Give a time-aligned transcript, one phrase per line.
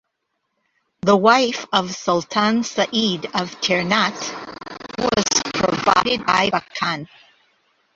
[1.01, 2.89] The wife of Sultan Said
[3.35, 4.33] of Ternate
[4.97, 7.05] was provided by Bacan.